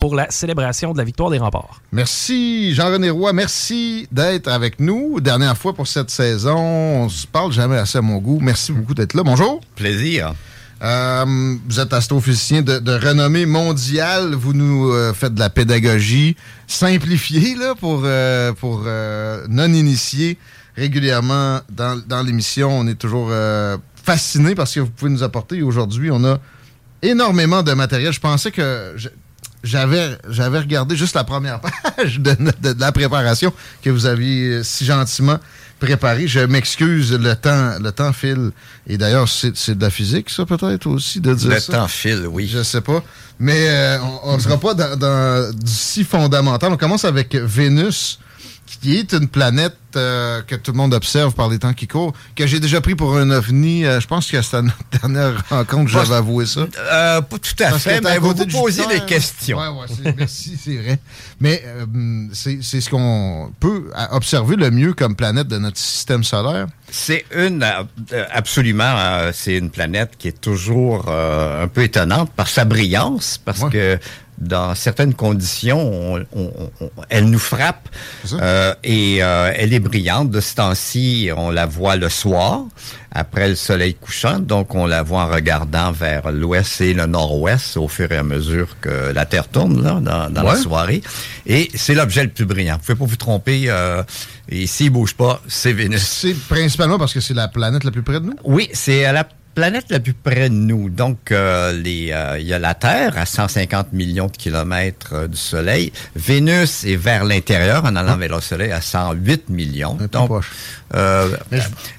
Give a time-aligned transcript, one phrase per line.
[0.00, 1.82] Pour la célébration de la victoire des remparts.
[1.90, 5.18] Merci Jean-René Roy, merci d'être avec nous.
[5.18, 8.38] Dernière fois pour cette saison, on se parle jamais assez à mon goût.
[8.40, 9.24] Merci beaucoup d'être là.
[9.24, 9.60] Bonjour.
[9.74, 10.34] Plaisir.
[10.84, 14.34] Euh, vous êtes astrophysicien de, de renommée mondiale.
[14.36, 16.36] Vous nous euh, faites de la pédagogie
[16.68, 20.38] simplifiée là, pour, euh, pour euh, non-initiés
[20.76, 22.70] régulièrement dans, dans l'émission.
[22.70, 25.60] On est toujours euh, fasciné parce que vous pouvez nous apporter.
[25.62, 26.38] Aujourd'hui, on a
[27.02, 28.12] énormément de matériel.
[28.12, 29.08] Je pensais que je-
[29.64, 31.60] j'avais j'avais regardé juste la première
[31.96, 35.38] page de, de- de la préparation que vous aviez euh, si gentiment
[35.80, 36.26] préparée.
[36.28, 38.50] Je m'excuse, le temps, le temps file.
[38.86, 41.72] Et d'ailleurs, c'est c'est de la physique, ça, peut-être aussi, de dire Le ça?
[41.72, 42.48] temps file, oui.
[42.52, 43.02] Je sais pas.
[43.38, 46.72] Mais euh, on ne sera pas dans, dans du si fondamental.
[46.72, 48.18] On commence avec Vénus,
[48.80, 52.12] qui est une planète euh, que tout le monde observe par les temps qui courent,
[52.36, 53.84] que j'ai déjà pris pour un ovni.
[53.86, 56.60] Euh, je pense que c'était notre dernière rencontre que j'avais avoué ça.
[56.78, 59.58] Euh, pas tout à Parce fait, mais vous vous posez des questions.
[59.58, 60.98] Ouais, ouais, c'est- merci, c'est vrai.
[61.40, 61.64] Mais
[62.32, 66.66] c'est ce qu'on peut observer le mieux comme planète de notre système solaire.
[66.90, 67.64] C'est une,
[68.32, 73.70] absolument, c'est une planète qui est toujours un peu étonnante par sa brillance, parce Ouais.
[73.70, 73.98] que
[74.40, 75.80] dans certaines conditions,
[76.14, 77.88] on- on- on- elle nous frappe
[78.34, 80.30] euh, et euh, elle est brillante.
[80.30, 82.62] De ce temps-ci, on la voit le soir,
[83.10, 87.76] après le soleil couchant, donc on la voit en regardant vers l'ouest et le nord-ouest
[87.76, 91.02] au fur et à mesure que la Terre tourne là, dans, dans la soirée.
[91.46, 92.76] Et c'est l'objet le plus brillant.
[92.76, 93.64] Vous pouvez pas vous tromper.
[93.66, 94.02] Euh,
[94.50, 96.02] et s'il bouge pas, c'est Vénus.
[96.02, 98.36] C'est principalement parce que c'est la planète la plus près de nous?
[98.44, 99.26] Oui, c'est à la
[99.58, 100.88] planète la plus près de nous.
[100.88, 105.26] Donc, euh, les, euh, il y a la Terre à 150 millions de kilomètres euh,
[105.26, 105.92] du Soleil.
[106.14, 109.94] Vénus est vers l'intérieur en allant vers le Soleil à 108 millions.
[109.94, 110.52] Un peu Donc, poche.
[110.94, 111.28] Euh,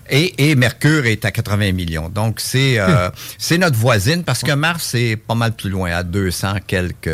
[0.10, 2.10] et, et Mercure est à 80 millions.
[2.10, 6.02] Donc, c'est euh, c'est notre voisine parce que Mars est pas mal plus loin, à
[6.04, 7.08] 200 quelques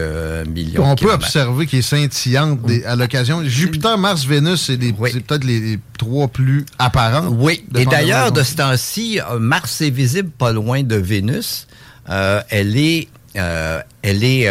[0.47, 0.83] millions.
[0.89, 3.43] On peut observer qu'il est scintillante des- à l'occasion.
[3.43, 5.11] Jupiter, Mars, Vénus, c'est Oui.
[5.21, 7.27] peut-être les, les trois plus apparents.
[7.27, 11.67] Oui, et d'ailleurs, de ce temps-ci, euh, Mars est visible pas loin de Vénus.
[12.09, 14.47] Euh, elle est, elle est,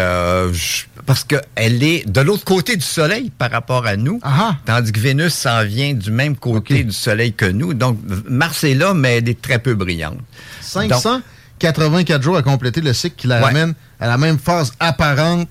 [1.07, 4.21] parce que elle est de l'autre côté du Soleil par rapport à nous,
[4.67, 7.75] tandis que Vénus s'en vient du même côté du Soleil que nous.
[7.75, 7.99] Donc,
[8.29, 10.19] Mars est là, mais elle est très peu brillante.
[10.63, 13.45] 584 jours à compléter le cycle qui la Ouais.
[13.45, 15.49] ramène à la même phase apparente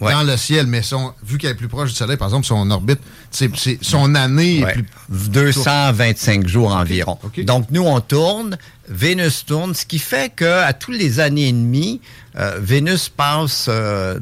[0.00, 0.12] Ouais.
[0.12, 0.66] dans le ciel.
[0.66, 2.98] Mais son, vu qu'elle est plus proche du Soleil, par exemple, son orbite,
[3.32, 4.72] c'est, son année est Ouais.
[4.74, 4.84] plus...
[5.08, 7.18] 225 jours environ.
[7.38, 8.56] Donc nous on tourne,
[8.88, 12.00] Vénus tourne, ce qui fait que à tous les années et demie,
[12.38, 14.18] euh, Vénus passe euh,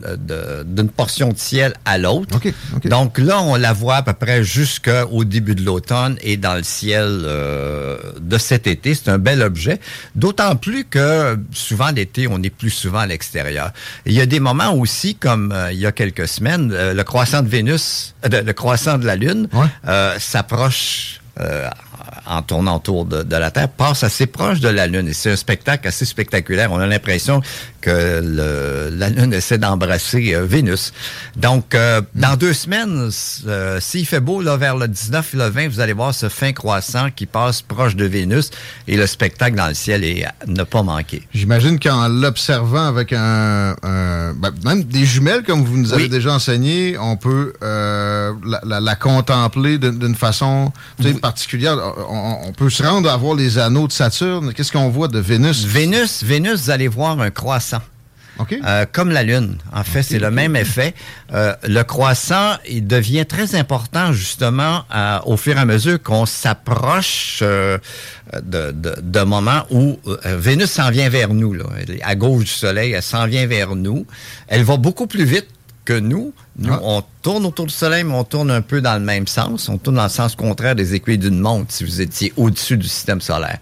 [0.64, 2.40] d'une portion de ciel à l'autre.
[2.84, 6.64] Donc là on la voit à peu près jusqu'au début de l'automne et dans le
[6.64, 8.94] ciel euh, de cet été.
[8.94, 9.78] C'est un bel objet.
[10.16, 13.70] D'autant plus que souvent l'été on est plus souvent à l'extérieur.
[14.06, 17.48] Il y a des moments aussi comme il y a quelques semaines, le croissant de
[17.48, 19.66] Vénus, le croissant de la Lune Ouais.
[19.88, 21.68] euh, s'approche euh,
[22.26, 25.08] en tournant autour de, de la Terre, passe assez proche de la Lune.
[25.08, 26.70] Et c'est un spectacle assez spectaculaire.
[26.72, 27.40] On a l'impression
[27.80, 30.92] que le- la Lune essaie d'embrasser euh, Vénus.
[31.36, 33.10] Donc, euh, dans deux semaines,
[33.46, 36.28] euh, s'il fait beau, là, vers le 19 et le 20, vous allez voir ce
[36.28, 38.50] fin croissant qui passe proche de Vénus
[38.88, 41.22] et le spectacle dans le ciel est ne pas manquer.
[41.34, 46.08] J'imagine qu'en l'observant avec un, un- ben, même des jumelles, comme vous nous avez Oui.
[46.08, 50.72] déjà enseigné, on peut euh, la, la- la contempler d'une façon
[51.22, 51.76] particulière.
[52.10, 54.52] On, on peut se rendre à voir les anneaux de Saturne.
[54.52, 55.64] Qu'est-ce qu'on voit de Vénus?
[55.64, 57.69] Vénus, Vénus, vous allez voir un croissant.
[58.50, 59.58] Euh, comme la Lune.
[59.72, 60.94] En fait, c'est le même effet.
[61.32, 64.84] Euh, le croissant, il devient très important justement
[65.24, 67.80] au fur et à mesure qu'on s'approche de,
[68.72, 71.52] de, moments où Vénus s'en vient vers nous.
[71.52, 71.64] Là.
[72.02, 74.06] À gauche du Soleil, elle s'en vient vers nous.
[74.48, 75.48] Elle va beaucoup plus vite
[75.90, 76.32] que nous.
[76.56, 76.80] Nous, ah.
[76.82, 79.68] on tourne autour du Soleil, mais on tourne un peu dans le même sens.
[79.68, 82.86] On tourne dans le sens contraire des aiguilles d'une montre si vous étiez au-dessus du
[82.86, 83.58] système solaire.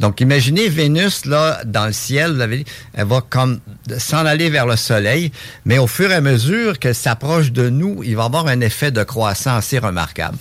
[0.00, 3.60] Donc, imaginez Vénus, là, dans le ciel, vous avez elle va comme
[3.98, 5.30] s'en aller vers le Soleil,
[5.64, 8.90] mais au fur et à mesure qu'elle s'approche de nous, il va avoir un effet
[8.90, 10.36] de croissance assez remarquable.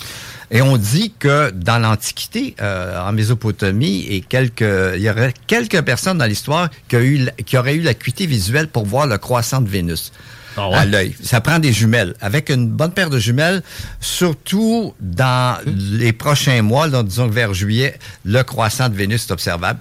[0.52, 4.62] Et on dit que dans l'Antiquité, euh, en Mésopotamie, et quelques,
[4.96, 9.06] il y aurait quelques personnes dans l'histoire qui, qui auraient eu l'acuité visuelle pour voir
[9.06, 10.12] le croissant de Vénus.
[10.60, 11.16] Ah à l'œil.
[11.24, 12.14] Ça prend des jumelles.
[12.22, 13.64] Avec une bonne paire de jumelles,
[14.00, 19.80] surtout dans les prochains mois, disons vers juillet, le croissant de Vénus est observable,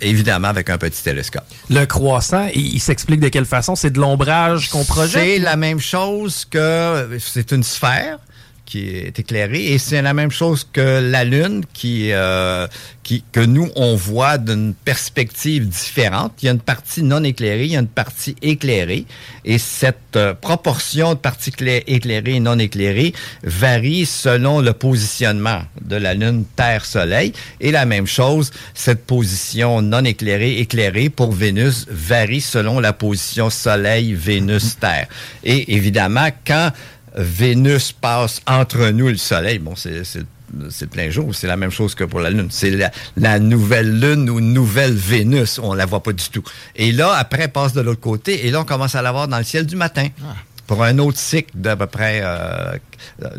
[0.00, 1.44] évidemment avec un petit télescope.
[1.70, 3.76] Le croissant, il, s'explique de quelle façon?
[3.76, 5.22] C'est de l'ombrage qu'on projette?
[5.22, 8.18] C'est la même chose que c'est une sphère
[8.66, 9.72] qui est éclairée.
[9.72, 12.66] Et c'est la même chose que la Lune qui, euh,
[13.02, 16.32] qui que nous, on voit d'une perspective différente.
[16.42, 19.04] Il y a une partie non éclairée, il y a une partie éclairée.
[19.44, 21.52] Et cette euh, proportion de parties
[21.86, 23.12] éclairées et non éclairées
[23.42, 27.32] varie selon le positionnement de la Lune, Terre, Soleil.
[27.60, 33.50] Et la même chose, cette position non éclairée, éclairée pour Vénus varie selon la position
[33.50, 35.06] Soleil, Vénus, Terre.
[35.42, 36.70] Et évidemment, quand
[37.16, 39.58] Vénus passe entre nous et le Soleil.
[39.58, 41.34] Bon, c'est plein jour.
[41.34, 42.48] C'est la même chose que pour la Lune.
[42.50, 42.76] C'est
[43.16, 45.58] la, nouvelle Lune ou nouvelle Vénus.
[45.62, 46.44] On la voit pas du tout.
[46.76, 48.46] Et là, après, passe de l'autre côté.
[48.46, 50.08] Et là, on commence à la voir dans le ciel du matin.
[50.22, 50.34] Ah.
[50.66, 52.72] Pour un autre cycle d'à peu près euh,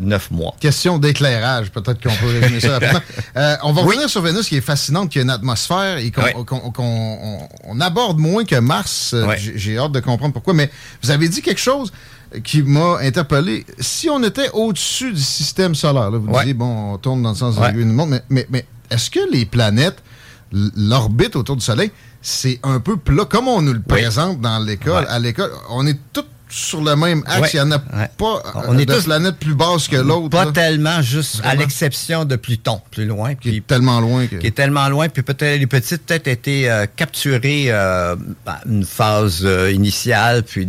[0.00, 0.54] neuf mois.
[0.60, 3.00] Question d'éclairage, peut-être qu'on peut résumer ça rapidement.
[3.36, 7.80] Euh, on va revenir sur Vénus, qui est fascinante, qui a une atmosphère et qu'on
[7.80, 9.10] aborde moins que Mars.
[9.12, 10.54] Euh, j'ai hâte de comprendre pourquoi.
[10.54, 10.70] Mais
[11.02, 11.92] vous avez dit quelque chose
[12.42, 13.64] qui m'a interpellé.
[13.78, 17.36] Si on était au-dessus du système solaire, là, vous disiez, bon, on tourne dans le
[17.36, 20.02] sens du monde, mais, mais, est-ce que les planètes,
[20.52, 21.90] l'orbite autour du Soleil,
[22.22, 25.06] c'est un peu plat, comme on nous le présente dans l'école.
[25.08, 27.52] À l'école, on est tout sur le même axe.
[27.54, 30.30] Il n'y en a pas on est de tous, planète plus basse que l'autre.
[30.30, 33.34] Pas tellement, juste à l'exception de Pluton, plus loin.
[33.34, 34.26] Qui est tellement loin.
[34.26, 35.08] Qui est tellement loin.
[35.08, 38.16] Puis peut-être les petites peut-être été euh, capturées euh,
[38.46, 40.42] à une phase euh, initiale.
[40.44, 40.68] Puis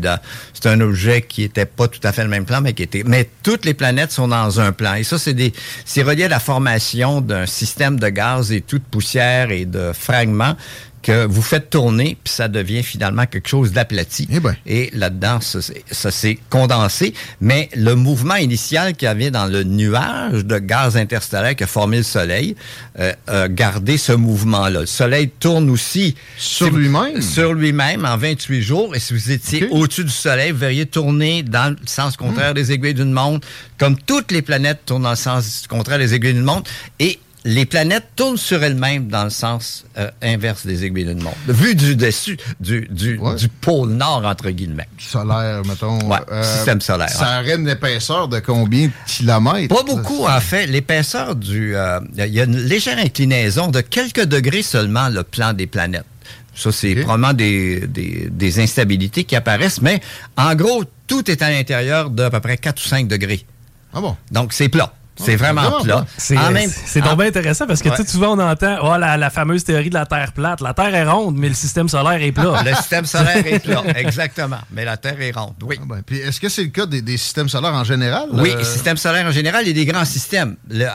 [0.54, 3.04] c'est un objet qui était pas tout à fait le même plan, mais qui était.
[3.06, 4.96] Mais toutes les planètes sont dans un plan.
[4.96, 5.54] Et ça, c'est des,
[5.86, 10.56] c'est relié à la formation d'un système de gaz et toute poussière et de fragments
[11.02, 14.28] que vous faites tourner, puis ça devient finalement quelque chose d'aplati.
[14.32, 14.56] Eh ben.
[14.66, 17.14] Et là-dedans, ça, s'est condensé.
[17.40, 21.98] Mais le mouvement initial qui avait dans le nuage de gaz interstellaire qui a formé
[21.98, 22.56] le Soleil
[23.00, 24.82] euh, a gardé ce mouvement-là.
[24.82, 27.22] Le Soleil tourne aussi sur lui-même?
[27.22, 28.96] Sur lui-même en 28 jours.
[28.96, 32.56] Et si vous étiez au-dessus du Soleil, vous verriez tourner dans le sens contraire hmm.
[32.56, 33.48] des aiguilles d'une montre,
[33.78, 36.70] comme toutes les planètes tournent dans le sens contraire des aiguilles d'une montre.
[37.00, 41.38] Et les planètes tournent sur elles-mêmes dans le sens euh, inverse des aiguilles d'une montre.
[41.48, 43.20] Vu du dessus, du, du,
[43.62, 44.88] pôle nord, entre guillemets.
[44.98, 46.00] Solaire, mettons.
[46.32, 47.10] Euh, système solaire.
[47.10, 49.74] Ça aurait une épaisseur de combien de kilomètres?
[49.74, 50.68] Pas beaucoup, en fait.
[50.68, 51.76] L'épaisseur du...
[51.76, 56.06] Euh, il y a une légère inclinaison de quelques degrés seulement, le plan des planètes.
[56.54, 60.02] Ça, c'est probablement des, des, des, instabilités qui apparaissent, mais
[60.38, 63.46] en gros, tout est à l'intérieur d'à peu près 4 ou 5 degrés.
[63.94, 64.18] Ah bon?
[64.32, 64.92] Donc, c'est plat.
[65.18, 66.06] C'est vraiment plat.
[66.18, 66.36] C'est
[67.02, 70.06] donc bien intéressant parce que tout souvent on entend oh, la, fameuse théorie de la
[70.06, 70.62] Terre plate.
[70.62, 72.64] La Terre est ronde, mais le système solaire est plat.
[72.66, 74.60] le système solaire est plat, exactement.
[74.72, 75.78] Mais la Terre est ronde, oui.
[75.82, 78.30] Ah ben, puis est-ce que c'est le cas des, systèmes solaires en général?
[78.34, 80.56] Oui, les systèmes solaires en général, il y a des grands systèmes.
[80.72, 80.88] Euh,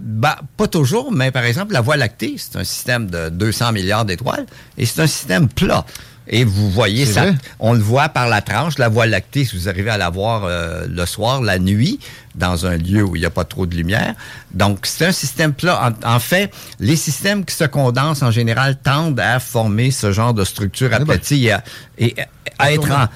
[0.00, 4.04] bah, pas toujours, mais par exemple, la Voie lactée, c'est un système de 200 milliards
[4.04, 5.84] d'étoiles et c'est un système plat.
[6.32, 7.26] Et vous voyez ça,
[7.58, 10.44] on le voit par la tranche, la Voie lactée, si vous arrivez à la voir
[10.44, 11.98] euh, le soir, la nuit,
[12.36, 14.14] dans un lieu où il n'y a pas trop de lumière.
[14.52, 15.92] Donc, c'est un système plat.
[16.04, 20.44] En, fait, les systèmes qui se condensent, en général, tendent à former ce genre de
[20.44, 21.02] structure eh ben.
[21.02, 21.50] aplatie
[21.98, 22.14] et
[22.58, 23.08] à, être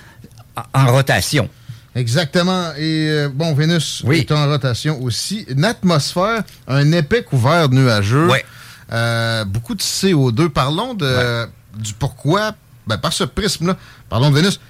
[0.74, 1.48] en, rotation.
[1.94, 2.72] Exactement.
[2.76, 5.46] Et euh, bon, Vénus est en rotation aussi.
[5.48, 8.28] Une atmosphère, un épais couvert nuageux.
[8.92, 10.48] Euh, beaucoup de CO2.
[10.48, 11.46] Parlons de,
[11.78, 12.56] du pourquoi
[12.86, 13.76] ben, par ce prisme-là,
[14.08, 14.60] parlons de Vénus,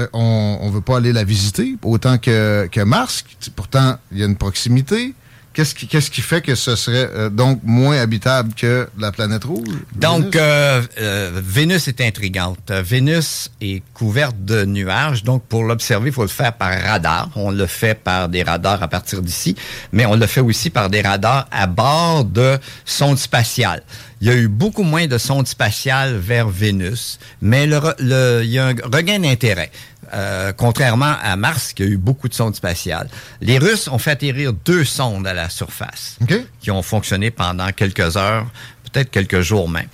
[0.00, 3.24] euh, on ne veut pas aller la visiter autant que, que Mars.
[3.54, 5.14] Pourtant, il y a une proximité.
[5.54, 9.44] Qu'est-ce qui, qu'est-ce qui fait que ce serait euh, donc moins habitable que la planète
[9.44, 9.68] rouge?
[9.94, 12.70] Donc, euh, euh, Vénus est intrigante.
[12.70, 15.24] Vénus est couverte de nuages.
[15.24, 17.28] Donc, pour l'observer, il faut le faire par radar.
[17.36, 19.54] On le fait par des radars à partir d'ici,
[19.92, 23.82] mais on le fait aussi par des radars à bord de sondes spatiales.
[24.22, 28.50] Il y a eu beaucoup moins de sondes spatiales vers Vénus, mais le, le- il
[28.50, 29.70] y a un regain d'intérêt.
[30.14, 33.08] Euh, contrairement à Mars, qui a eu beaucoup de sondes spatiales.
[33.40, 36.18] Les Russes ont fait atterrir deux sondes à la surface
[36.60, 38.46] qui ont fonctionné pendant quelques heures,
[38.92, 39.88] peut-être quelques jours même.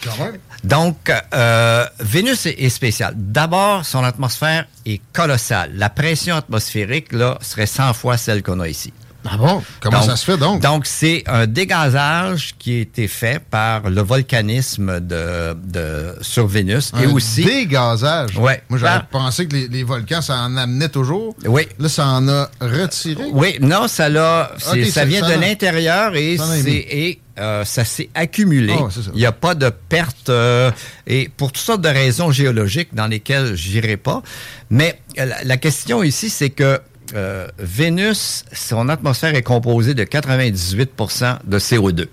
[0.64, 3.14] Donc, euh, Vénus est, est spéciale.
[3.16, 5.70] D'abord, son atmosphère est colossale.
[5.74, 8.92] La pression atmosphérique, là, serait 100 fois celle qu'on a ici.
[9.24, 9.62] Ah bon?
[9.80, 10.62] Comment ça se fait donc?
[10.62, 16.92] Donc, c'est un dégazage qui a été fait par le volcanisme de, de sur Vénus
[17.02, 17.44] et aussi...
[17.44, 18.36] Dégazage?
[18.38, 18.62] Ouais.
[18.68, 21.34] Moi, j'aurais Par- pensé que les, les volcans, ça en amenait toujours.
[21.44, 21.66] Oui.
[21.78, 23.24] Là, ça en a retiré.
[23.32, 28.10] Oui, non, ça l'a, ça vient ça de l'intérieur et ça c'est euh, ça s'est
[28.16, 28.74] accumulé.
[28.76, 29.00] Oh, ça.
[29.14, 30.72] Il n'y a pas de perte euh,
[31.06, 34.22] et pour toutes sortes de raisons géologiques dans lesquelles j'irai pas.
[34.70, 36.80] Mais euh, la, la question ici, c'est que
[37.14, 42.08] euh, Vénus, son atmosphère est composée de 98% de CO2.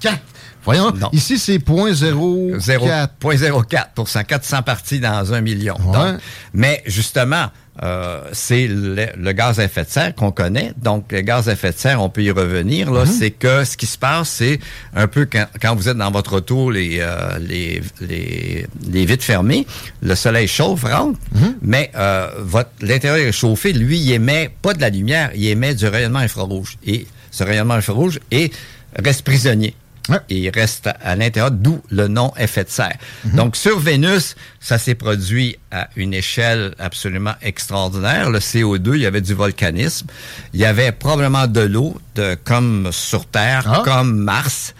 [0.00, 0.20] Quatre.
[0.66, 1.08] Voyons, Non.
[1.12, 3.08] ici, c'est 0.04.
[3.20, 5.76] 0,04 400 parties dans un million.
[5.86, 5.92] Ouais.
[5.92, 6.20] Donc,
[6.52, 7.46] mais justement,
[7.82, 10.72] euh, c'est le, le gaz à effet de serre qu'on connaît.
[10.82, 12.90] Donc, le gaz à effet de serre, on peut y revenir.
[12.90, 14.58] Là, c'est que ce qui se passe, c'est
[14.94, 19.24] un peu quand, quand vous êtes dans votre auto, les, euh, les, les, les vitres
[19.24, 19.66] fermées,
[20.02, 21.18] le soleil chauffe, rentre,
[21.62, 23.72] mais euh, votre l'intérieur est chauffé.
[23.72, 26.76] Lui, il émet pas de la lumière, il émet du rayonnement infrarouge.
[26.86, 28.52] Et ce rayonnement infrarouge est,
[28.98, 29.74] reste prisonnier.
[30.08, 30.18] Ouais.
[30.30, 32.96] Et il reste à l'intérieur, d'où le nom effet de serre.
[33.34, 38.30] Donc, sur Vénus, ça s'est produit à une échelle absolument extraordinaire.
[38.30, 40.06] Le CO2, il y avait du volcanisme.
[40.54, 43.82] Il y avait probablement de l'eau, de, comme sur Terre, Ah.
[43.84, 44.74] comme Mars,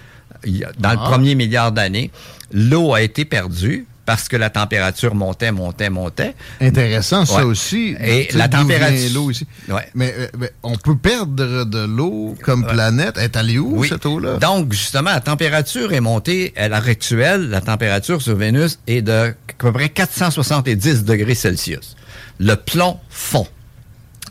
[0.78, 1.08] dans le Ah.
[1.10, 2.10] premier milliard d'années.
[2.52, 6.34] L'eau a été perdue parce que la température montait, montait, montait.
[6.60, 7.42] Intéressant, ça Ouais.
[7.42, 7.94] aussi.
[8.02, 9.46] Et la température- l'eau ici.
[9.68, 9.86] Ouais.
[9.94, 13.14] Mais, euh, mais on peut perdre de l'eau comme planète.
[13.18, 13.88] Elle est allée où, Oui.
[13.88, 14.36] cette eau-là?
[14.38, 16.54] Donc, justement, la température est montée.
[16.56, 21.96] À l'heure actuelle, la température sur Vénus est de à peu près 470 degrés Celsius.
[22.38, 23.46] Le plomb fond.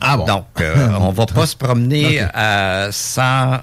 [0.00, 0.26] Ah bon?
[0.26, 3.58] Donc, euh, on va pas se promener euh, sans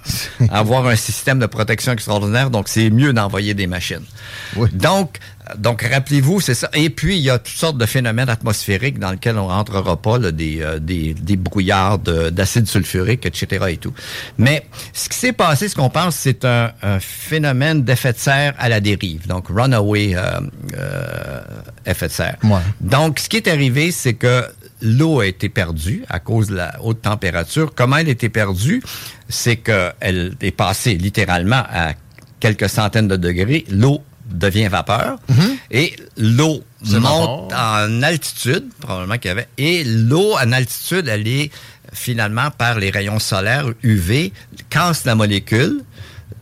[0.49, 2.49] avoir un système de protection extraordinaire.
[2.49, 4.03] Donc, c'est mieux d'envoyer des machines.
[4.55, 4.69] Oui.
[4.73, 5.17] Donc,
[5.57, 6.69] donc rappelez-vous, c'est ça.
[6.73, 10.17] Et puis, il y a toutes sortes de phénomènes atmosphériques dans lesquels on rentrera pas,
[10.17, 13.65] là, des, euh, des, des brouillards de- d'acide sulfurique, etc.
[13.69, 13.93] et tout.
[14.37, 18.53] Mais ce qui s'est passé, ce qu'on pense, c'est un, un phénomène d'effet de serre
[18.57, 19.27] à la dérive.
[19.27, 20.39] Donc, runaway euh,
[20.77, 21.41] euh,
[21.85, 22.37] effet de serre.
[22.43, 22.59] Ouais.
[22.81, 24.45] Donc, ce qui est arrivé, c'est que
[24.81, 27.73] l'eau a été perdue à cause de la haute température.
[27.75, 28.81] Comment elle a été perdue?
[29.29, 31.93] C'est qu'elle est passée littéralement à
[32.39, 33.65] quelques centaines de degrés.
[33.69, 34.01] L'eau
[34.33, 35.17] devient vapeur
[35.71, 36.63] et l'eau
[36.99, 41.51] monte en altitude, probablement qu'il y avait, et l'eau en altitude, elle est
[41.93, 44.33] finalement par les rayons solaires UV,
[44.69, 45.83] casse la molécule.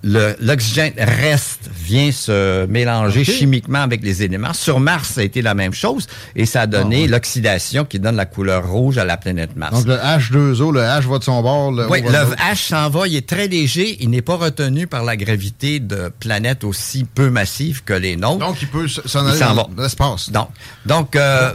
[0.03, 4.53] Le- L'oxygène reste, vient se mélanger chimiquement avec les éléments.
[4.53, 8.15] Sur Mars, ça a été la même chose et ça a donné l'oxydation qui donne
[8.15, 9.73] la couleur rouge à la planète Mars.
[9.75, 11.71] Ah Donc, le H2O, le H va de son bord.
[11.71, 12.17] Le Oui, O le.
[12.35, 16.11] H s'en va, il est très léger, il n'est pas retenu par la gravité de
[16.19, 18.39] planètes aussi peu massives que les nôtres.
[18.39, 20.29] Donc, il peut s'en aller dans l'espace.
[20.31, 20.49] Donc,
[20.85, 21.53] donc, euh,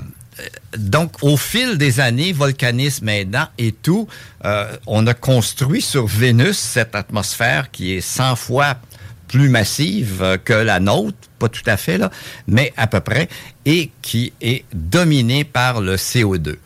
[0.77, 4.07] donc, au fil des années, volcanisme aidant et tout,
[4.45, 8.77] euh, on a construit sur Vénus cette atmosphère qui est 100 fois
[9.29, 12.11] plus massive euh, que la nôtre, pas tout à fait, là,
[12.47, 13.29] mais à peu près,
[13.65, 16.57] et qui est dominée par le CO2.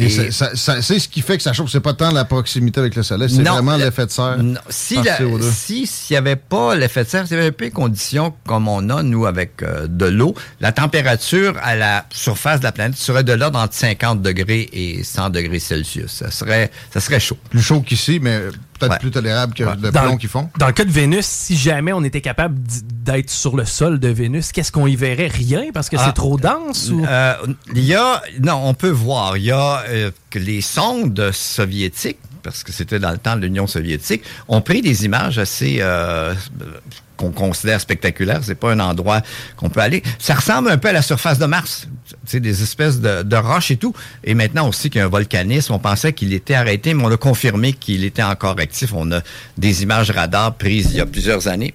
[0.00, 1.70] Et, Et- c'est- ça- ça- c'est ce qui fait que ça chauffe.
[1.70, 4.38] C'est pas tant la proximité avec le soleil, c'est vraiment le- l'effet de serre.
[4.42, 5.50] Non, si par la- CO2.
[5.52, 8.66] si s'il n'y avait pas l'effet de serre, s'il y avait pas les conditions comme
[8.68, 12.96] on a nous avec euh, de l'eau, la température à la surface de la planète
[12.96, 16.10] serait de l'ordre entre 50 degrés et 100 degrés Celsius.
[16.10, 17.36] Ça serait ça serait chaud.
[17.50, 18.40] Plus chaud qu'ici, mais
[18.80, 18.98] peut-être Ouais.
[18.98, 19.74] plus tolérable que Ouais.
[19.80, 20.48] le Dans, plomb qu'ils font.
[20.58, 22.56] dans le cas de Vénus, si jamais on était capable
[23.04, 25.28] d'être sur le sol de Vénus, qu'est-ce qu'on y verrait?
[25.28, 26.04] Rien parce que Ah.
[26.06, 26.90] c'est trop dense?
[26.90, 27.04] Ou...
[27.06, 27.34] Euh,
[27.74, 32.18] il y a non, on peut voir, il y a euh, que les sondes soviétiques
[32.42, 36.32] parce que c'était dans le temps de l'Union soviétique, ont pris des images assez euh,
[37.20, 38.40] qu'on considère spectaculaires.
[38.42, 39.20] C'est pas un endroit
[39.56, 40.02] qu'on peut aller.
[40.18, 41.86] Ça ressemble un peu à la surface de Mars.
[42.24, 43.94] Sais, des espèces de, roches et tout.
[44.24, 45.74] Et maintenant aussi qu'il y a un volcanisme.
[45.74, 48.92] On pensait qu'il était arrêté, mais on a confirmé qu'il était encore actif.
[48.94, 49.20] On a
[49.58, 51.74] des images radar prises il y a plusieurs années.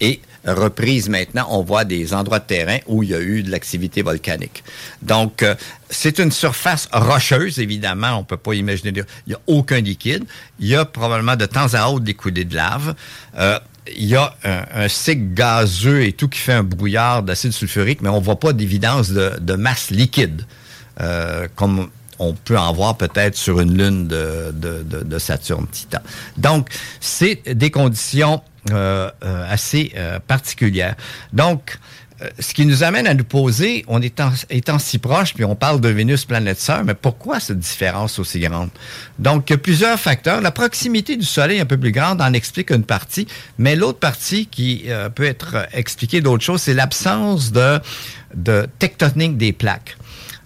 [0.00, 3.50] Et reprises maintenant, on voit des endroits de terrain où il y a eu de
[3.50, 4.64] l'activité volcanique.
[5.02, 5.54] Donc, euh,
[5.90, 8.16] c'est une surface rocheuse, évidemment.
[8.18, 8.92] On peut pas imaginer.
[9.26, 10.24] Il n'y a aucun liquide.
[10.58, 12.94] Il y a probablement de temps à autre des coulées de lave.
[13.38, 13.58] Euh,
[13.96, 18.08] il y a un, cycle gazeux et tout qui fait un brouillard d'acide sulfurique, mais
[18.08, 20.46] on voit pas d'évidence de, masse liquide,
[21.00, 26.00] euh, comme on peut en voir peut-être sur une lune de, de Saturne Titan.
[26.36, 26.68] Donc,
[27.00, 29.94] c'est des conditions euh, euh, assez
[30.26, 30.94] particulières.
[31.32, 35.44] Donc, euh, ce qui nous amène à nous poser, on étant, étant si proche, puis
[35.44, 38.70] on parle de Vénus, planète sœur, mais pourquoi cette différence aussi grande?
[39.18, 40.40] Donc, il y a plusieurs facteurs.
[40.40, 43.26] La proximité du Soleil un peu plus grande en explique une partie,
[43.58, 47.80] mais l'autre partie qui euh, peut être expliquée d'autre chose, c'est l'absence de,
[48.34, 49.96] de tectonique des plaques.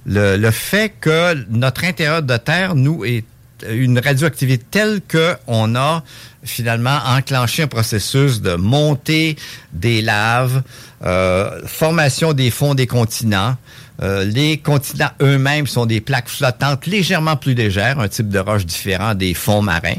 [0.06, 3.24] Le, le fait que notre intérieur de Terre, nous, est
[3.70, 6.02] une radioactivité telle qu'on a
[6.44, 9.36] finalement enclenché un processus de montée
[9.72, 10.62] des laves,
[11.04, 13.56] euh, formation des fonds des continents.
[14.02, 18.66] Euh, les continents eux-mêmes sont des plaques flottantes légèrement plus légères, un type de roche
[18.66, 19.96] différent des fonds marins.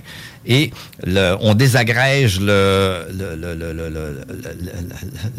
[0.48, 0.72] Et
[1.07, 3.05] on désagrège le,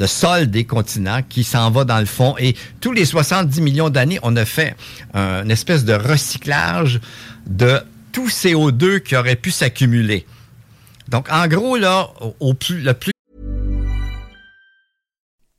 [0.06, 2.35] sol des continents qui s'en va dans le fond.
[2.40, 4.75] Et tous les 70 millions d'années, on a fait
[5.14, 7.00] une espèce de recyclage
[7.47, 7.80] de
[8.17, 10.25] tout CO2 qui aurait pu s'accumuler.
[11.07, 13.13] Donc, en gros, là, au plus, le plus.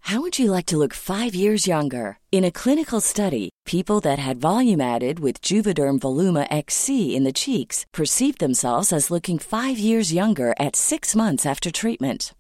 [0.02, 2.18] How would you like to look five years younger?
[2.32, 7.32] In a clinical study, people that had volume added with Juvederm Voluma XC in the
[7.32, 12.34] cheeks perceived themselves as looking five years younger at six months after treatment.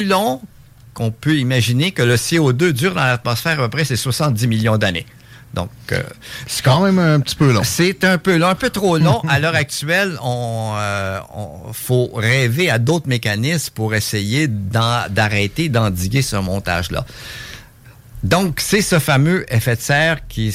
[0.00, 0.40] Plus long
[0.94, 4.78] qu'on peut imaginer que le CO2 dure dans l'atmosphère à peu près c'est 70 millions
[4.78, 5.04] d'années.
[5.52, 6.02] Donc, euh,
[6.46, 7.60] c'est quand même un petit peu long.
[7.62, 9.20] C'est un peu long, un peu trop long.
[9.28, 11.20] à l'heure actuelle, on, euh,
[11.74, 17.04] faut rêver à d'autres mécanismes pour essayer d'arrêter, d'endiguer ce montage-là.
[18.22, 20.50] Donc, c'est ce fameux effet de serre qui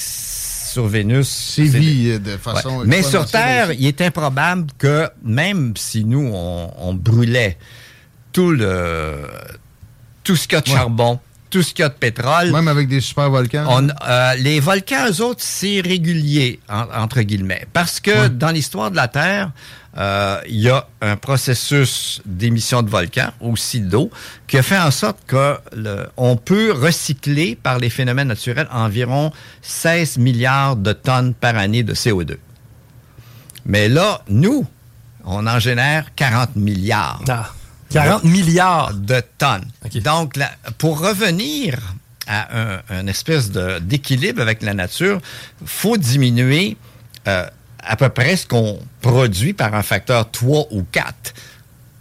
[0.76, 2.84] sur Vénus sévit de façon.
[2.86, 7.58] Mais sur Terre, il est improbable que même si nous on, brûlait
[8.36, 9.16] tout le
[10.26, 11.20] tout ce qu'il y a de charbon,
[11.50, 12.52] tout ce qu'il y a de pétrole.
[12.52, 13.66] Même avec des super volcans.
[13.70, 17.66] On, euh, les volcans, eux autres, c'est régulier, entre guillemets.
[17.72, 19.52] Parce que dans l'histoire de la Terre,
[19.96, 24.12] euh, il y a un processus d'émission de volcans, aussi d'eau,
[24.48, 29.32] qui a fait en sorte que le, on peut recycler par les phénomènes naturels environ
[29.62, 32.36] 16 milliards de tonnes par année de CO2.
[33.66, 34.66] Mais là, nous,
[35.24, 37.22] on en génère 40 milliards.
[37.30, 37.54] Ah.
[37.90, 39.66] 40 milliards de tonnes.
[40.04, 40.40] Donc,
[40.78, 41.80] pour revenir
[42.28, 42.48] à
[42.90, 45.22] un, espèce d'équilibre avec la nature,
[45.66, 46.78] faut diminuer
[47.28, 47.46] euh,
[47.80, 51.34] à peu près ce qu'on produit par un facteur 3 ou 4.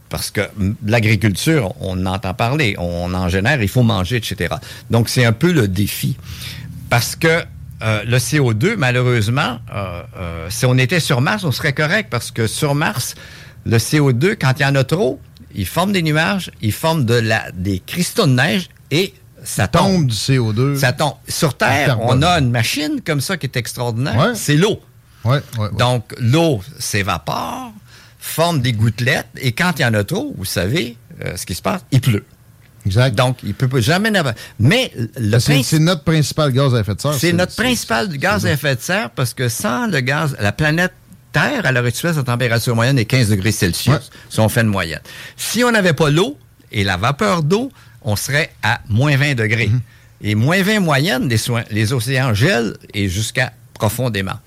[0.08, 0.42] Parce que
[0.86, 4.54] l'agriculture, on entend parler, on en génère, il faut manger, etc.
[4.90, 6.16] Donc, c'est un peu le défi.
[6.88, 7.44] Parce que
[7.82, 12.46] euh, le CO2, malheureusement, euh, si on était sur Mars, on serait correct parce que
[12.46, 13.14] sur Mars,
[13.66, 15.20] le CO2, quand il y en a trop,
[15.54, 19.14] il forme des nuages, il forme de la, des cristaux de neige et
[19.44, 20.06] ça tombe.
[20.06, 20.76] du CO2.
[20.76, 21.14] Ça tombe.
[21.28, 24.32] Sur Terre, on a une machine comme ça qui est extraordinaire.
[24.34, 24.80] C'est l'eau.
[25.78, 27.72] Donc, l'eau s'évapore,
[28.18, 31.54] forme des gouttelettes, et quand il y en a trop, vous savez euh, ce qui
[31.54, 32.24] se passe, il pleut.
[32.86, 33.14] Exact.
[33.14, 34.12] Donc, il ne peut jamais...
[34.58, 37.14] Mais le C'est notre principal gaz à effet de serre.
[37.14, 40.92] C'est notre principal gaz à effet de serre parce que sans le gaz, la planète
[41.34, 44.68] Terre, à l'heure actuelle, sa température moyenne est 15 degrés Celsius, si on fait une
[44.68, 45.00] moyenne.
[45.36, 46.38] Si on n'avait pas l'eau
[46.72, 47.70] et la vapeur d'eau,
[48.02, 49.66] on serait à moins 20 degrés.
[49.68, 49.80] Mhm.
[50.22, 54.38] Et moins 20 moyenne, les, soins- les océans gèlent et jusqu'à profondément.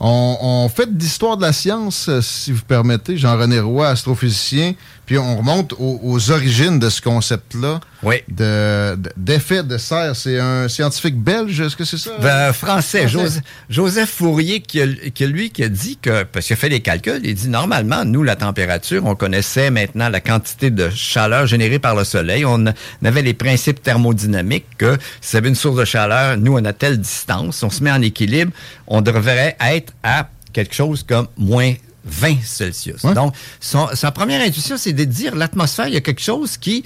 [0.00, 3.16] On, on fait d'histoire de la science, euh, si vous permettez.
[3.16, 4.74] Jean-René Roy, astrophysicien.
[5.06, 7.80] Puis on remonte aux, aux origines de ce concept-là.
[8.02, 8.16] Oui.
[8.28, 10.14] de- de- D'effet de, serre.
[10.14, 12.10] C'est un scientifique belge, est-ce que c'est ça?
[12.20, 13.08] Ben, français, Français.
[13.08, 14.80] Joseph, Joseph Fourier, qui,
[15.12, 18.04] qui lui, qui a dit que, parce qu'il a fait les calculs, il dit normalement,
[18.04, 22.44] nous, la température, on connaissait maintenant la quantité de chaleur générée par le soleil.
[22.44, 22.64] On,
[23.04, 26.98] avait les principes thermodynamiques que si avez une source de chaleur, nous, on a telle
[27.00, 28.52] distance, on se met en équilibre,
[28.86, 31.74] on devrait être à quelque chose comme moins
[32.06, 33.02] 20 Celsius.
[33.04, 33.14] Ouais.
[33.14, 36.84] Donc, son- sa première intuition, c'est de dire l'atmosphère, il y a quelque chose qui,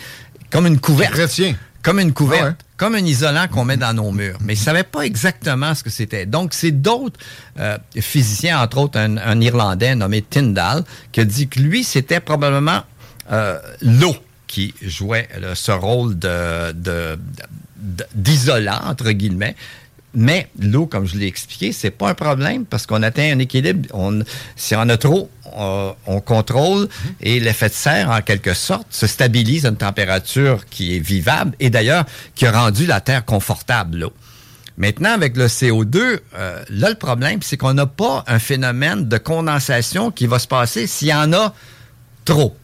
[0.51, 1.15] comme une couverte.
[1.15, 1.55] Retient.
[1.83, 2.55] Comme une couverte, Ah ouais.
[2.77, 4.37] comme un isolant qu'on met dans nos murs.
[4.43, 6.27] Mais ils ne savaient pas exactement ce que c'était.
[6.27, 7.19] Donc, c'est d'autres
[7.59, 12.21] euh, physiciens, entre autres un, un Irlandais nommé Tyndall, qui a dit que lui, c'était
[12.21, 12.83] probablement
[13.33, 14.15] euh, l'eau
[14.47, 17.19] qui jouait là, ce rôle de, de-
[17.77, 19.57] de- d'isolant, entre guillemets.
[20.13, 23.89] Mais l'eau, comme je l'ai expliqué, c'est pas un problème parce qu'on atteint un équilibre.
[23.93, 24.21] On,
[24.57, 26.89] si on a trop, on, on contrôle
[27.21, 31.55] et l'effet de serre, en quelque sorte, se stabilise à une température qui est vivable
[31.61, 33.99] et d'ailleurs qui a rendu la Terre confortable.
[33.99, 34.13] l'eau.
[34.81, 39.19] Maintenant, avec le CO2, euh, là, le problème, c'est qu'on n'a pas un phénomène de
[39.19, 41.55] condensation qui va se passer s'il y en a
[42.25, 42.57] trop.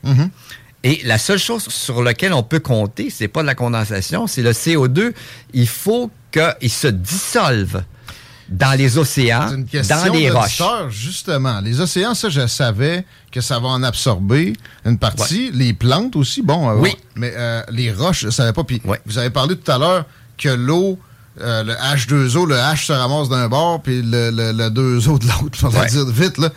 [0.82, 4.42] Et la seule chose sur laquelle on peut compter, c'est pas de la condensation, c'est
[4.42, 5.12] le CO2.
[5.52, 7.82] Il faut qu'il se dissolve
[8.48, 10.62] dans les océans, C'est une question dans les roches.
[10.90, 11.60] justement.
[11.60, 14.52] Les océans, ça, je savais que ça va en absorber
[14.84, 15.50] une partie.
[15.52, 16.70] Les plantes aussi, bon.
[16.70, 16.94] euh, Oui.
[17.16, 18.62] Mais euh, les roches, je ne savais pas.
[18.62, 19.00] Puis Ouais.
[19.04, 20.04] vous avez parlé tout à l'heure
[20.38, 20.96] que l'eau,
[21.40, 25.26] euh, le H2O, le H se ramasse d'un bord, puis le, le, le 2O de
[25.26, 25.58] l'autre.
[25.60, 25.86] Je vais Ouais.
[25.88, 26.50] dire vite, là.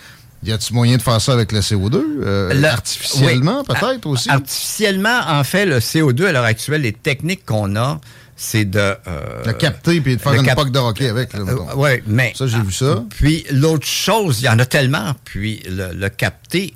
[0.44, 1.96] Y a-tu moyen de faire ça avec le CO2?
[2.24, 3.76] euh, Le- artificiellement, oui.
[3.76, 4.30] peut-être aussi?
[4.30, 8.00] Artificiellement, en fait, le CO2 à l'heure actuelle, les techniques qu'on a,
[8.42, 8.80] c'est de...
[8.80, 11.34] euh, Le capter puis de faire une poque de hockey avec.
[11.34, 11.68] Mettons.
[11.76, 12.32] oui, mais...
[12.36, 13.04] Ça, j'ai vu ça.
[13.10, 16.74] Puis l'autre chose, il y en a tellement, puis le, le capter,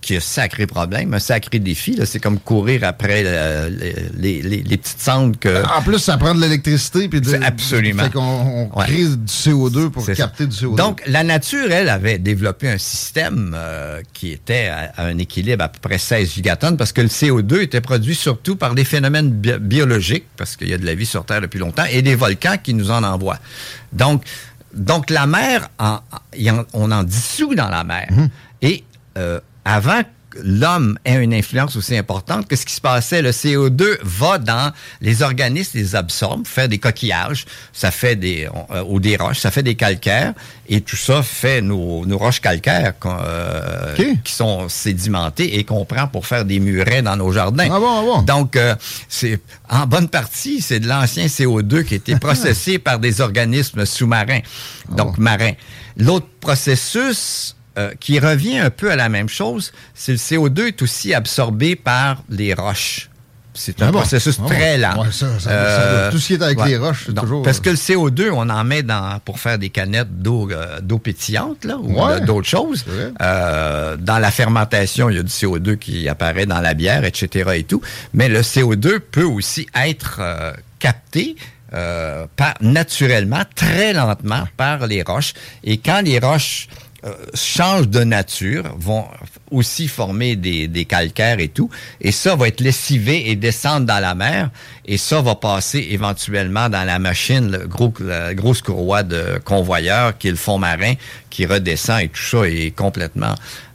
[0.00, 3.68] qui est un sacré problème, un sacré défi, c'est comme courir après euh,
[4.16, 5.62] les, les- les petites cendres que...
[5.76, 7.08] En plus, ça prend de l'électricité.
[7.08, 8.04] puis de- absolument.
[8.04, 8.84] Fait qu'on Ouais.
[8.86, 10.14] crée du CO2 pour ça.
[10.14, 10.76] capter du CO2.
[10.76, 15.64] Donc, la nature, elle, avait développé un système euh, qui était à, à un équilibre
[15.64, 19.30] à peu près 16 gigatonnes parce que le CO2 était produit surtout par des phénomènes
[19.30, 22.14] bi- biologiques, parce qu'il y a de la vie sur Terre depuis longtemps, et des
[22.14, 23.38] volcans qui nous en envoient.
[23.92, 24.22] Donc,
[24.74, 26.00] donc la mer, en-
[26.72, 28.08] on en dissout dans la mer.
[28.62, 28.84] Et
[29.16, 33.22] euh, avant que l'homme ait une influence aussi importante, qu'est-ce qui se passait?
[33.22, 38.84] Le CO2 va dans les organismes, les absorbe, fait des coquillages, ça fait des, euh,
[38.86, 40.34] ou des roches, ça fait des calcaires,
[40.68, 46.08] et tout ça fait nos, nos roches calcaires euh, qui sont sédimentées et qu'on prend
[46.08, 47.68] pour faire des murets dans nos jardins.
[47.70, 48.22] Ah bon, ah bon.
[48.22, 48.74] Donc, euh,
[49.08, 53.86] c'est en bonne partie, c'est de l'ancien CO2 qui a été processé par des organismes
[53.86, 54.40] sous-marins,
[54.90, 55.52] donc Ah marins.
[55.96, 60.82] L'autre processus euh, qui revient un peu à la même chose, c'est le CO2 est
[60.82, 63.08] aussi absorbé par les roches.
[63.54, 63.98] C'est un Ah bon?
[64.00, 65.02] processus Ah très lent.
[65.02, 67.58] Ouais, ça, ça- ça doit- tout ce qui est avec les roches, c'est toujours- Parce
[67.58, 71.64] que le CO2, on en met dans pour faire des canettes d'eau euh, d'eau pétillante
[71.64, 72.12] là, ou Ouais.
[72.12, 72.84] euh, d'autres choses.
[73.20, 77.50] Euh, dans la fermentation, il y a du CO2 qui apparaît dans la bière, etc.
[77.56, 77.80] et tout.
[78.14, 81.34] Mais le CO2 peut aussi être euh, capté
[81.74, 85.34] euh, par, naturellement, très lentement par les roches.
[85.64, 86.87] Et quand les roches euh,
[87.34, 89.04] changent de nature, vont
[89.50, 94.00] aussi former des, des calcaires et tout, et ça va être lessivé et descendre dans
[94.00, 94.50] la mer,
[94.84, 100.16] et ça va passer éventuellement dans la machine, le gros, la grosse courroie de convoyeur
[100.16, 100.94] qui est le fond marin,
[101.30, 103.34] qui redescend et tout ça est complètement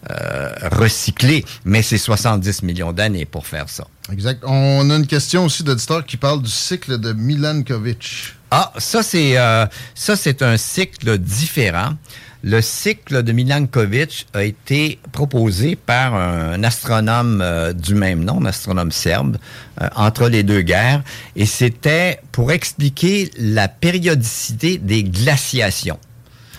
[0.10, 1.46] euh, recyclé.
[1.66, 3.86] Mais c'est 70 millions d'années pour faire ça.
[4.12, 4.44] Exact.
[4.46, 8.36] On a une question aussi d'auditeur qui parle du cycle de Milankovitch.
[8.52, 9.66] Ah, ça c'est euh,
[9.96, 11.94] ça c'est un cycle différent.
[12.46, 18.46] Le cycle de Milankovitch a été proposé par un astronome euh, du même nom, un
[18.48, 19.38] astronome serbe,
[19.82, 21.04] euh, entre les deux guerres,
[21.38, 25.98] et c'était pour expliquer la périodicité des glaciations.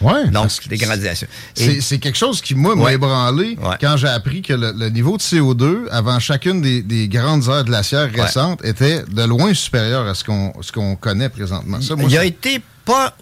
[0.01, 0.27] Ouais.
[0.29, 1.29] Donc, des gradations.
[1.55, 2.95] C'est quelque chose qui, moi, m'a Ouais.
[2.95, 3.77] ébranlé Ouais.
[3.81, 7.65] quand j'ai appris que le, le niveau de CO2 avant chacune des, des grandes heures
[7.65, 11.81] glaciaires récentes était de loin supérieur à ce qu'on connaît présentement.
[11.81, 13.17] Ça, moi, il a été pas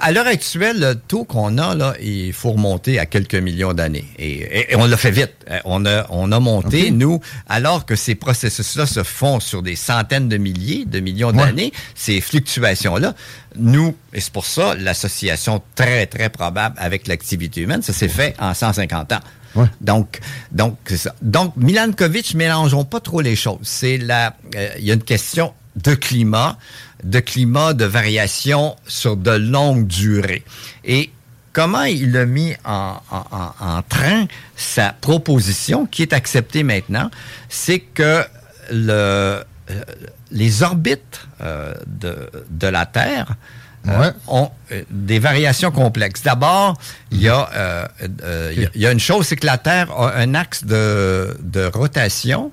[0.00, 4.04] à l'heure actuelle, le taux qu'on a, là, il faut remonter à quelques millions d'années.
[4.18, 5.32] Et, on l'a fait vite.
[5.64, 10.28] On a, on a monté, nous, alors que ces processus-là se font sur des centaines
[10.28, 13.14] de milliers, de millions d'années, ces fluctuations-là,
[13.56, 18.34] nous, et c'est pour ça l'association très, très probable avec l'activité humaine, ça s'est fait
[18.38, 19.20] en 150 ans.
[19.80, 20.20] Donc,
[20.52, 21.14] donc, ça.
[21.22, 23.58] Donc, Milankovitch, mélangeons pas trop les choses.
[23.62, 26.58] C'est la, euh, il y a une question de climat,
[27.06, 30.44] de climat, de variation sur de longues durées.
[30.84, 31.10] Et
[31.52, 33.00] comment il a mis en,
[33.88, 37.10] train sa proposition, qui est acceptée maintenant,
[37.48, 38.24] c'est que
[38.70, 39.42] le, euh,
[40.32, 43.36] les orbites euh, de, de, la Terre
[43.86, 44.50] euh, ont
[44.90, 46.22] des variations complexes.
[46.22, 46.76] D'abord,
[47.12, 47.88] il y, a,
[48.74, 52.50] y a une chose, c'est que la Terre a un axe de, de rotation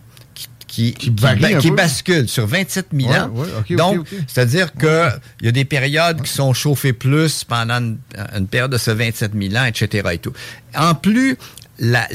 [0.73, 3.31] qui, qui, bascule sur 27 000 ans.
[3.69, 8.79] Donc, c'est-à-dire qu'il y a des périodes qui sont chauffées plus pendant une, période de
[8.79, 10.09] ce 27 000 ans, etc.
[10.13, 10.33] Et tout.
[10.75, 11.37] En plus,
[11.77, 12.07] la,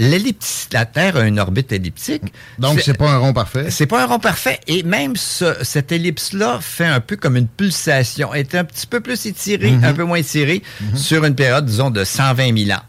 [0.72, 2.24] la Terre a une orbite elliptique.
[2.58, 3.70] Donc, c'est pas un rond parfait.
[3.70, 4.58] C'est pas un rond parfait.
[4.66, 8.34] Et même cette ellipse-là fait un peu comme une pulsation.
[8.34, 9.84] Elle est un petit peu plus étirée, mm-hmm.
[9.84, 10.96] un peu moins étirée, mm-hmm.
[10.96, 12.82] sur une période, disons, de 120 000 ans.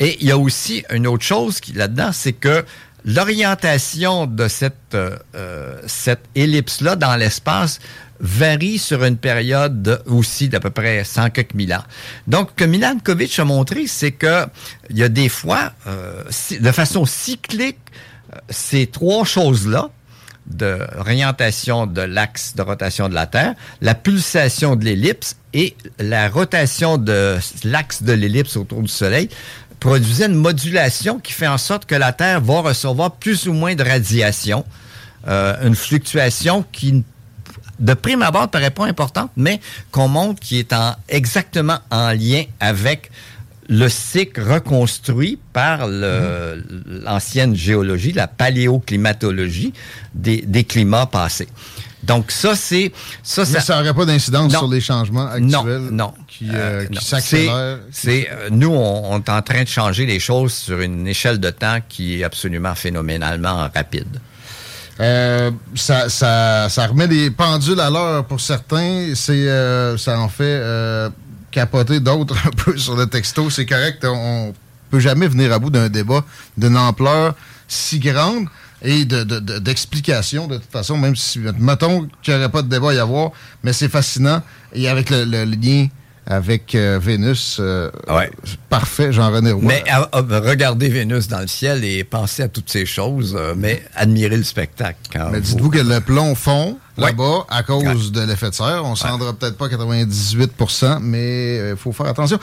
[0.00, 2.64] Et il y a aussi une autre chose là-dedans, c'est que
[3.04, 7.80] l'orientation de cette, euh, euh, cette ellipse-là dans l'espace
[8.20, 11.82] varie sur une période aussi d'à peu près 100 quelques mille ans.
[12.28, 14.46] Donc, ce que Milankovitch a montré, c'est que
[14.90, 16.22] il y a des fois, euh,
[16.60, 17.78] de façon cyclique,
[18.48, 19.90] ces trois choses-là,
[20.46, 26.28] de orientation de l'axe de rotation de la Terre, la pulsation de l'ellipse et la
[26.28, 29.28] rotation de l'axe de l'ellipse autour du Soleil
[29.82, 33.74] produisait une modulation qui fait en sorte que la Terre va recevoir plus ou moins
[33.74, 34.64] de radiation.
[35.26, 37.02] Euh, une fluctuation qui,
[37.80, 42.10] de prime abord, ne paraît pas importante, mais qu'on montre qui est en, exactement en
[42.12, 43.10] lien avec
[43.68, 49.72] le cycle reconstruit par l'ancienne géologie, la paléoclimatologie
[50.14, 51.48] des, des climats passés.
[52.02, 52.92] Donc ça, c'est...
[53.22, 57.78] Ça, Mais ça n'aurait pas d'incidence sur les changements actuels non, qui, euh, euh s'accélèrent?
[57.92, 61.50] C'est, euh, nous, on, est en train de changer les choses sur une échelle de
[61.50, 64.20] temps qui est absolument phénoménalement rapide.
[65.00, 69.12] Euh, ça, ça, ça, remet des pendules à l'heure pour certains.
[69.14, 69.46] C'est,
[69.96, 70.60] ça en fait
[71.52, 73.48] capoter d'autres un peu sur le texto.
[73.48, 74.52] C'est correct, on
[74.90, 76.24] peut jamais venir à bout d'un débat
[76.56, 77.34] d'une ampleur
[77.68, 78.46] si grande
[78.82, 82.90] et d'explications, de, de, toute façon, même si, mettons qu'il n'y aurait pas de débat
[82.90, 83.30] à y avoir,
[83.62, 84.42] mais c'est fascinant.
[84.74, 85.86] Et avec le, lien
[86.24, 87.90] avec euh, Vénus, euh,
[88.68, 89.62] parfait, Jean-René Roy.
[89.64, 94.36] Mais regardez Vénus dans le ciel et pensez à toutes ces choses, euh, mais admirez
[94.36, 94.98] le spectacle.
[95.32, 98.82] mais dites-vous que le plomb fond là-bas à cause de l'effet de serre.
[98.84, 102.38] On ne s'en rendra peut-être pas 98% mais il faut faire attention.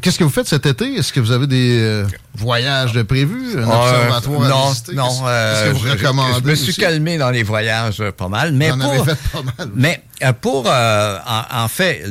[0.00, 0.94] Qu'est-ce que vous faites cet été?
[0.94, 3.58] Est-ce que vous avez des euh, voyages de prévus?
[3.58, 4.92] Un observatoire non, à?
[4.94, 6.40] Non, Qu'est-ce que vous euh, recommandez?
[6.44, 8.52] Je, me suis calmé dans les voyages euh, pas mal.
[8.52, 9.70] Mais pour, fait pas mal.
[9.74, 10.02] Mais
[10.40, 12.04] pour, en, fait,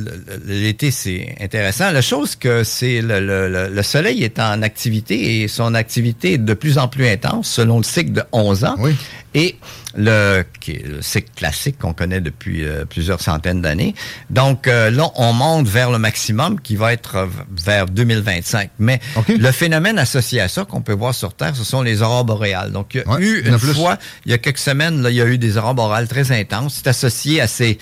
[0.46, 1.92] l'été, c'est intéressant.
[1.92, 6.38] La chose que c'est le, le, le, soleil est en activité et son activité est
[6.38, 8.76] de plus en plus intense selon le cycle de 11 ans.
[8.80, 8.96] Oui.
[9.34, 9.56] Et
[9.96, 13.94] le, le cycle classique qu'on connaît depuis euh, plusieurs centaines d'années.
[14.30, 18.72] Donc euh, là, on monte vers le maximum qui va être euh, vers 2025.
[18.80, 22.26] Mais le phénomène associé à ça qu'on peut voir sur Terre, ce sont les aurores
[22.26, 22.72] boréales.
[22.72, 25.22] Donc il y a eu une fois, il y a quelques semaines, là, il y
[25.22, 26.76] a eu des aurores boréales très intenses.
[26.76, 27.78] C'est associé à ces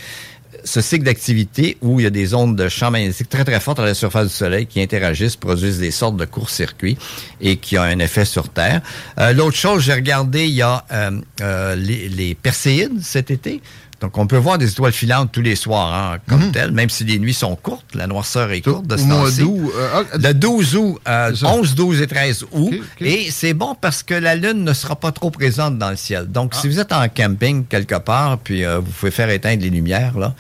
[0.63, 3.79] ce cycle d'activité où il y a des ondes de champ magnétique très très fortes
[3.79, 6.97] à la surface du Soleil qui interagissent, produisent des sortes de courts-circuits
[7.41, 8.81] et qui ont un effet sur Terre.
[9.19, 13.61] Euh, l'autre chose, j'ai regardé, il y a euh, euh, les, les Perséides cet été.
[14.01, 16.51] Donc, on peut voir des étoiles filantes tous les soirs, hein, comme mhm.
[16.51, 17.85] tel, même si les nuits sont courtes.
[17.93, 19.41] La noirceur est courte de ce temps-ci.
[19.41, 22.73] Euh, ah, le 12 août, 11, 12 et 13 août.
[23.01, 26.27] Et c'est bon parce que la Lune ne sera pas trop présente dans le ciel.
[26.27, 26.69] Donc, si ah.
[26.69, 30.33] vous êtes en camping quelque part, puis euh, vous pouvez faire éteindre les lumières, là,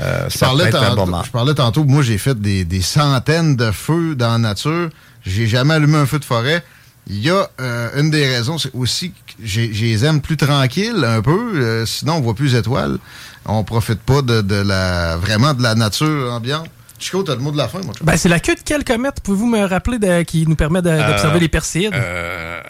[0.00, 1.22] euh, ça peut être un bon moment.
[1.22, 4.90] Je parlais tantôt, moi, j'ai fait des, des, centaines de feux dans la nature.
[5.24, 6.64] J'ai jamais allumé un feu de forêt.
[7.06, 7.48] Il y a
[7.96, 9.12] une des raisons, c'est aussi
[9.42, 12.98] je les aime plus tranquilles un peu, euh, sinon on voit plus étoiles.
[13.46, 16.68] On profite pas de, la vraiment de la nature ambiante.
[16.98, 19.20] Chico, t'as le mot de la fin, mon ben, C'est la queue de quelle comète,
[19.22, 21.92] pouvez-vous me rappeler, de, qui nous permet d'observer les Perséides?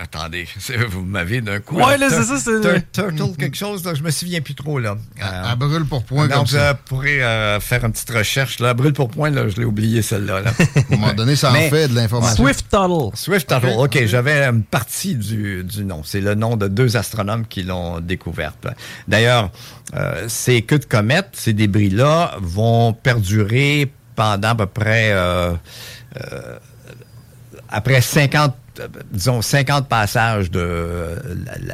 [0.04, 0.46] Euh, attendez,
[0.88, 1.76] vous m'avez d'un coup.
[1.76, 2.38] Ouais, là, c'est ça.
[2.38, 2.92] c'est...
[2.92, 4.96] Turtle, quelque chose, là, je me souviens plus trop, là.
[5.20, 6.72] À, brûle pour point, comme ça.
[6.72, 7.18] Vous pourrez
[7.60, 8.74] faire une petite recherche, là.
[8.74, 10.40] brûle pour point, là, je l'ai oublié, celle-là.
[10.40, 10.50] Là.
[10.76, 12.44] à un moment donné, ça en fait de l'information.
[12.44, 13.10] Swift Tuttle.
[13.14, 16.02] Swift Tuttle, OK, j'avais une partie du, du nom.
[16.04, 18.66] C'est le nom de deux astronomes qui l'ont découverte.
[19.08, 19.50] D'ailleurs,
[19.94, 25.52] euh, ces queues de comètes, ces débris-là, vont perdurer pendant à peu près euh,
[26.32, 26.58] euh,
[27.68, 28.54] après 50
[29.10, 31.16] disons 50 passages de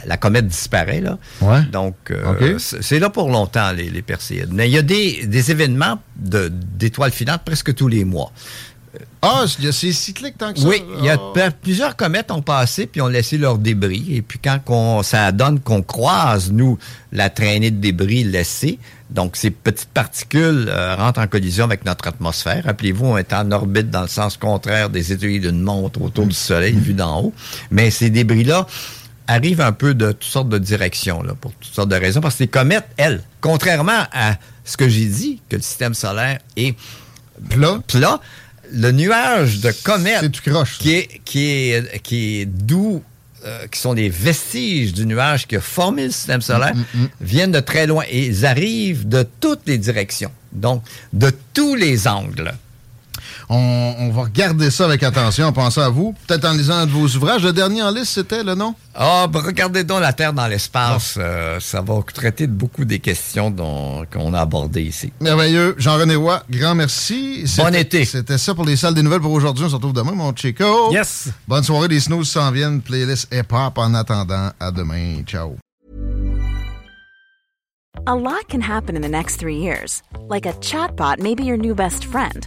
[0.07, 1.19] la, comète disparaît là.
[1.73, 2.13] Donc
[2.59, 4.51] c'est là pour longtemps les, les Perséides.
[4.53, 8.33] Mais il y a des, des événements d'étoiles filantes presque tous les mois.
[9.23, 10.67] Ah, c'est cyclique tant que ça?
[10.67, 11.51] Oui, il y a ah.
[11.51, 14.07] plusieurs comètes ont passé puis ont laissé leurs débris.
[14.11, 16.79] Et puis quand ça donne qu'on croise, nous,
[17.13, 18.79] la traînée de débris laissée,
[19.11, 22.65] donc ces petites particules euh, rentrent en collision avec notre atmosphère.
[22.65, 26.35] Rappelez-vous, on est en orbite dans le sens contraire des étoiles d'une montre autour du
[26.35, 27.33] Soleil, vu d'en haut.
[27.71, 28.67] Mais ces débris-là
[29.27, 32.21] arrivent un peu de toutes sortes de directions, là, pour toutes sortes de raisons.
[32.21, 36.39] Parce que les comètes, elles, contrairement à ce que j'ai dit, que le système solaire
[36.57, 36.77] est
[37.49, 38.21] plat, plat
[38.73, 40.31] le nuage de comètes
[40.79, 43.03] qui est, qui est, qui est d'où
[43.47, 47.03] euh, qui sont des vestiges du nuage qui a formé le système solaire, mm, mm,
[47.05, 47.09] mm.
[47.23, 50.83] viennent de très loin et ils arrivent de toutes les directions, donc
[51.15, 52.53] de tous les angles.
[53.53, 56.15] On, va regarder ça avec attention, en pensant à vous.
[56.29, 57.43] Peut-être en lisant un de vos ouvrages.
[57.43, 58.77] Le dernier en liste, c'était le nom?
[58.95, 61.17] Ah, ben, regardez donc la Terre dans l'espace.
[61.19, 63.53] Euh, ça va traiter de beaucoup des questions
[64.13, 65.13] qu'on a abordées ici.
[65.21, 65.75] Merveilleux.
[65.79, 67.45] Jean-René Roy, grand merci.
[67.59, 68.05] Bon été.
[68.05, 69.65] C'était ça pour les salles des nouvelles pour aujourd'hui.
[69.65, 70.93] On se retrouve demain, mon Chico.
[70.93, 71.31] Yes.
[71.49, 71.89] Bonne soirée.
[71.89, 72.81] Les snooze s'en viennent.
[72.81, 74.51] Playlist hip-hop en attendant.
[74.61, 75.25] À demain.
[75.27, 75.57] Ciao.
[78.07, 80.03] A lot can happen in the next three years.
[80.29, 82.47] Like a chatbot may be your new best friend.